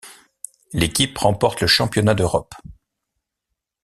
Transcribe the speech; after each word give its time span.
L'équipe 0.73 1.15
remporte 1.19 1.61
le 1.61 1.67
championnat 1.67 2.15
d'Europe. 2.15 2.55